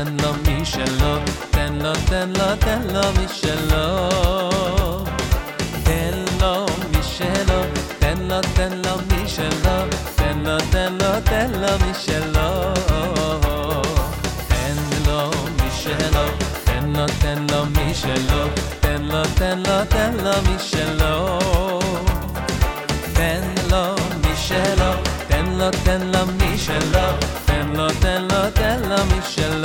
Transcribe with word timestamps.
תן 0.00 0.14
לו, 0.22 0.32
תן 0.46 0.52
לו 0.52 0.52
משלו, 0.52 1.18
תן 1.50 1.74
לו, 1.74 1.92
תן 2.06 2.30
לו, 2.32 2.56
תן 2.58 2.82
לו 2.92 3.00
משלו. 3.24 5.04
תן 5.84 6.24
לו 6.40 6.66
משלו, 6.90 7.60
תן 7.98 8.18
לו, 8.18 8.40
תן 8.54 8.72
לו 8.72 8.96
משלו, 9.10 9.76
תן 10.16 10.38
לו, 10.44 10.58
תן 10.70 10.92
לו, 10.92 11.20
תן 11.24 11.50
לו 11.52 11.68
משלו. 11.90 12.74
תן 14.48 14.76
לו 15.06 15.30
משלו, 15.56 16.26
תן 16.64 16.92
לו, 16.96 17.06
תן 17.20 17.46
לו 17.50 17.66
משלו, 17.66 18.48
תן 18.80 19.02
לו, 19.02 19.22
תן 19.34 19.58
לו, 19.58 19.84
תן 19.88 20.14
לו 20.24 20.32
משלו. 20.54 21.38
תן 23.12 23.42
לו 23.70 23.94
משלו, 24.20 24.92
תן 25.28 25.46
לו, 25.46 25.70
תן 25.84 26.00
לו 26.00 26.26
משלו, 26.26 27.08
תן 27.44 27.68
לו, 27.74 27.88
תן 28.00 28.22
לו, 28.22 28.50
תן 28.54 28.80
לו 28.88 28.96
משלו. 29.18 29.26
שאתה 29.36 29.59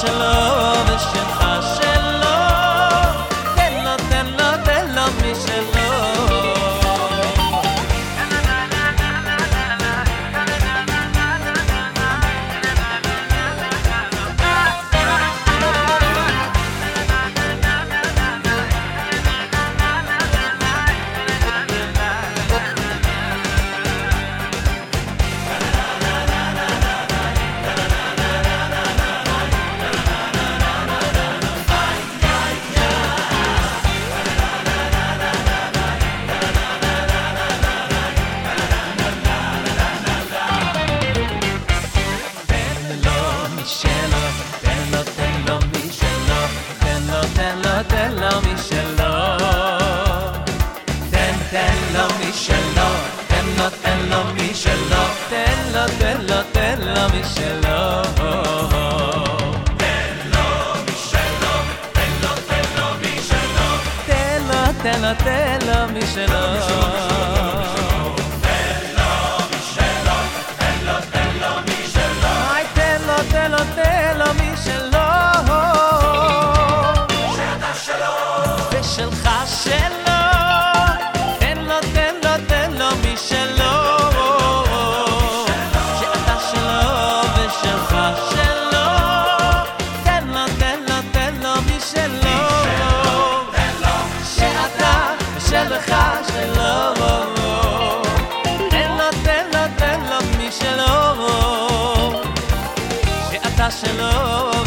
שאתה 0.00 0.79
Τέλο, 64.05 64.73
τέλο, 64.81 65.15
τέλο, 65.23 65.89
μισελό. 65.93 67.60
שלו 103.70 104.59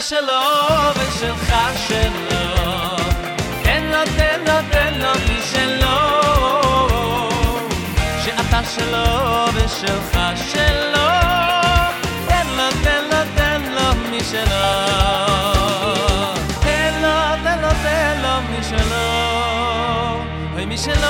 שלו 0.00 0.40
ושלך 0.96 1.54
שלו. 1.88 2.96
תן 3.62 3.84
לו, 3.84 3.98
תן 4.16 4.40
לו, 4.46 4.52
תן 4.70 4.94
לו 4.94 5.10
משלו 5.24 5.98
שאתה 8.24 8.60
שלו 8.74 9.46
ושלך 9.54 10.18
שלו. 10.52 11.08
תן 12.28 12.46
לו, 12.56 12.68
תן 12.84 13.04
לו, 13.04 13.18
תן 13.36 13.62
לו 13.62 13.94
משלו 14.10 14.88
תן 16.60 16.94
לו, 17.02 17.08
תן 17.44 17.58
לו, 17.60 17.68
תן 17.82 18.20
לו 18.22 18.58
משלו 18.58 19.08
אוי 20.54 20.66
משלו 20.66 21.08